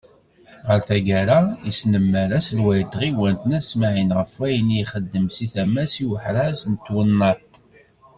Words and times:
Ɣer 0.67 0.79
taggara, 0.87 1.39
yesnemmer 1.67 2.29
aselway 2.39 2.81
n 2.83 2.89
tɣiwant 2.93 3.41
n 3.49 3.51
At 3.59 3.65
Smaεel 3.69 4.09
ɣef 4.17 4.31
wayen 4.39 4.73
i 4.75 4.77
ixeddem 4.83 5.27
seg 5.35 5.49
tama-s 5.53 5.93
i 6.03 6.05
uḥraz 6.13 6.59
n 6.67 6.73
twennaḍt. 6.85 7.53